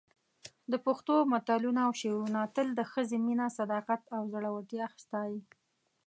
[0.71, 5.39] د پښتو متلونه او شعرونه تل د ښځې مینه، صداقت او زړورتیا ستایي.